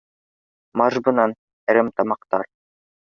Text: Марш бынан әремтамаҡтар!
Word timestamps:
Марш 0.81 0.97
бынан 1.09 1.35
әремтамаҡтар! 1.75 2.49